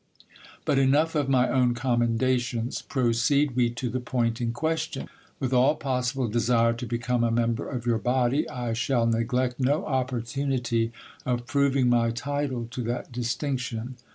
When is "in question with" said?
4.41-5.53